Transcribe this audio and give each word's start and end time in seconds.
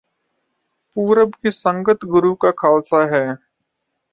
ਪੂਰਬ 0.95 1.31
ਕੀ 1.33 1.51
ਸੰਗਤ 1.51 2.05
ਗੁਰੁ 2.05 2.35
ਕਾ 2.35 2.51
ਖਾਲਸਾ 2.57 3.05
ਹੈ 3.07 3.23